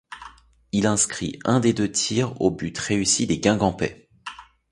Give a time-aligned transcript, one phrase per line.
[0.71, 4.09] Il inscrit un des deux tirs au but réussis des guingampais.